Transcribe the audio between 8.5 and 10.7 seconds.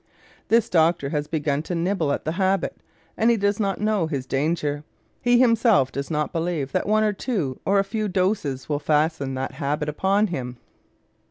will fasten that habit upon him.